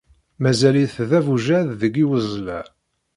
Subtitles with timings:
[0.41, 2.59] Mazal-it d abujad deg iweẓla.